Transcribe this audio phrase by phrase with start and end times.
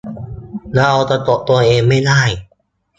[0.75, 2.21] เราสะกดตัวเองไม่ได้